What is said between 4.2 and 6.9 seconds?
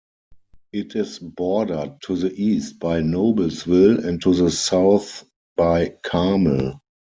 to the south by Carmel.